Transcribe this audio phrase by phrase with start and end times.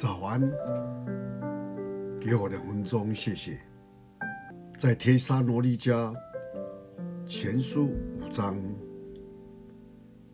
[0.00, 0.40] 早安，
[2.18, 3.60] 给我两分钟，谢谢。
[4.78, 6.14] 在帖撒罗尼迦
[7.26, 8.56] 前书五章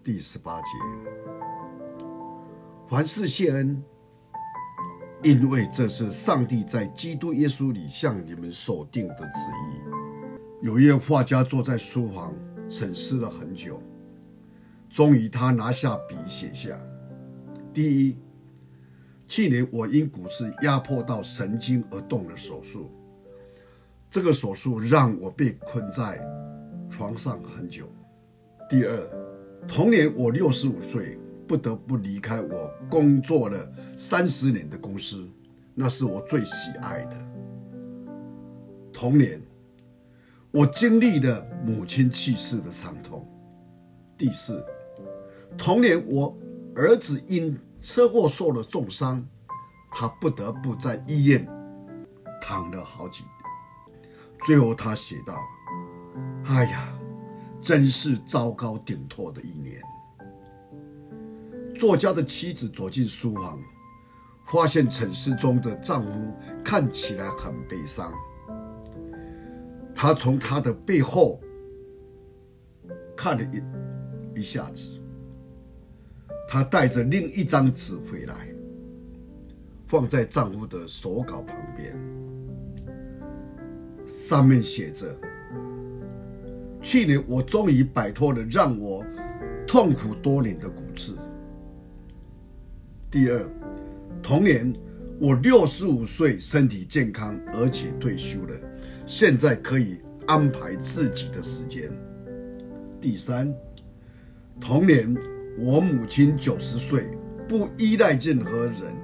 [0.05, 0.67] 第十八节，
[2.87, 3.83] 凡事谢恩，
[5.25, 10.65] 因为这是上帝在基督耶稣里向你们所定的旨意。
[10.65, 12.33] 有一位画家坐在书房
[12.69, 13.83] 沉思了很久，
[14.89, 16.79] 终于他拿下笔写下：
[17.75, 18.17] 第一。
[19.27, 22.91] 去年我因骨刺压迫到神经而动了手术，
[24.09, 26.21] 这个手术让我被困在
[26.89, 27.89] 床上很久。
[28.69, 28.99] 第二，
[29.67, 35.29] 同年我六十五岁，不得不离开我工作了三十年的公司，
[35.75, 37.17] 那是我最喜爱的。
[38.93, 39.41] 同年，
[40.51, 43.29] 我经历了母亲去世的伤痛。
[44.17, 44.65] 第四，
[45.59, 46.37] 同年我
[46.75, 49.25] 儿子因车祸受了重伤，
[49.91, 51.47] 他不得不在医院
[52.41, 53.33] 躺了好几年。
[54.45, 55.39] 最后他写道
[56.47, 56.93] ：“哎呀，
[57.61, 59.81] 真是糟糕顶脱的一年。”
[61.75, 63.61] 作家的妻子走进书房，
[64.47, 66.35] 发现沉思中的丈夫
[66.65, 68.13] 看起来很悲伤。
[69.95, 71.41] 她从他的背后
[73.17, 75.01] 看了一一下子。
[76.49, 78.49] 她带着另一张纸回来，
[79.87, 81.95] 放在丈夫的手稿旁边，
[84.07, 85.13] 上面写着
[86.81, 89.05] ：“去年我终于摆脱了让我
[89.67, 91.17] 痛苦多年的骨刺。
[93.11, 93.51] 第二，
[94.23, 94.73] 同年
[95.21, 98.55] 我六十五岁，身体健康，而且退休了，
[99.05, 101.91] 现在可以安排自己的时间。
[103.01, 103.53] 第三，
[104.61, 105.13] 同年。”
[105.59, 107.07] 我母亲九十岁，
[107.49, 108.95] 不依赖任何人，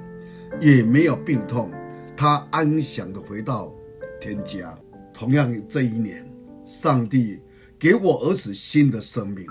[0.60, 1.70] 也没有病痛，
[2.14, 3.72] 她安详地回到
[4.20, 4.78] 天家。
[5.14, 6.30] 同样，这一年，
[6.64, 7.40] 上帝
[7.78, 9.46] 给我儿子新的生命。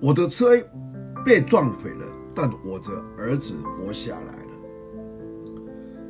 [0.00, 0.50] 我的车
[1.24, 4.50] 被撞毁了，但我的儿子活下来了。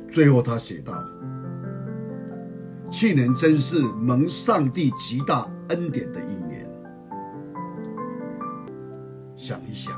[0.07, 0.93] 最后，他写道
[2.91, 6.46] ：“去年真是蒙上帝极大恩典的一年。”
[9.37, 9.93] 想一想，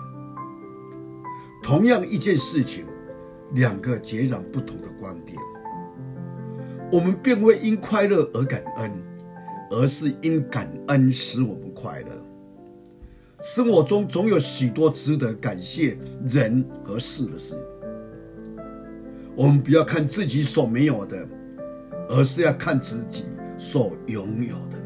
[1.64, 2.86] 同样一件事情，
[3.54, 5.38] 两个截然不同的观点。
[6.92, 8.92] 我们并未因快乐而感恩，
[9.72, 12.26] 而是因感恩使我们快乐。
[13.40, 17.56] 生活中总有许多值得感谢人和事的事。
[19.38, 21.26] 我们不要看自己所没有的，
[22.10, 23.24] 而是要看自己
[23.56, 24.78] 所拥有的，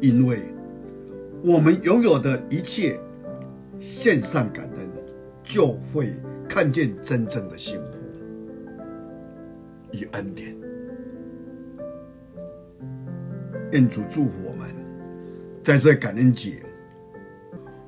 [0.00, 0.52] 因为。
[1.44, 3.00] 我们拥有的一切，
[3.76, 4.88] 献上感恩，
[5.42, 6.14] 就会
[6.48, 7.98] 看见真正的幸福
[9.98, 10.56] 与恩典。
[13.72, 14.68] 愿主祝福我们，
[15.64, 16.62] 在这感恩节，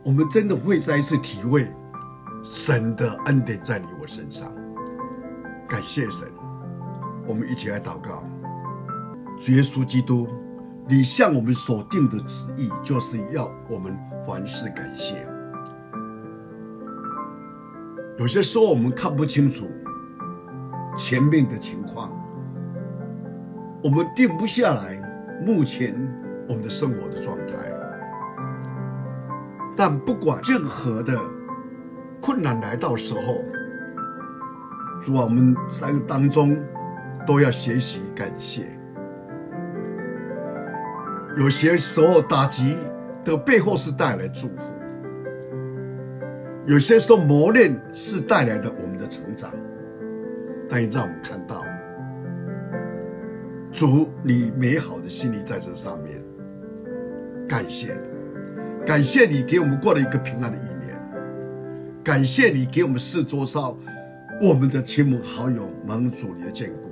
[0.02, 1.64] 我们真的会再一次体会
[2.42, 4.52] 神的恩典在你我身上。
[5.68, 6.26] 感谢神，
[7.24, 8.24] 我们一起来祷告，
[9.38, 10.26] 主耶稣基督。
[10.86, 13.96] 你向我们所定的旨意，就是要我们
[14.26, 15.26] 凡事感谢。
[18.18, 19.68] 有些时候我们看不清楚
[20.96, 22.10] 前面的情况，
[23.82, 25.00] 我们定不下来
[25.44, 25.94] 目前
[26.48, 27.54] 我们的生活的状态。
[29.74, 31.18] 但不管任何的
[32.20, 33.20] 困难来到时候，
[35.00, 36.56] 主啊，我们三个当中
[37.26, 38.78] 都要学习感谢。
[41.36, 42.76] 有些时候打击
[43.24, 44.54] 的背后是带来祝福，
[46.64, 49.50] 有些时候磨练是带来的我们的成长，
[50.68, 51.64] 但也让我们看到
[53.72, 56.22] 主你美好的心意在这上面。
[57.48, 57.96] 感谢，
[58.86, 60.96] 感谢你给我们过了一个平安的一年，
[62.04, 63.76] 感谢你给我们四周上
[64.40, 66.90] 我们的亲朋好友蒙主你的眷顾，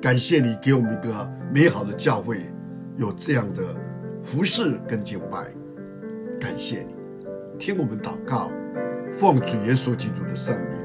[0.00, 2.38] 感谢你给我们一个美好的教会。
[2.96, 3.62] 有这样的
[4.22, 5.52] 服侍跟敬拜，
[6.40, 6.94] 感谢你，
[7.58, 8.50] 听我们祷告，
[9.12, 10.83] 奉主耶稣基督的圣名。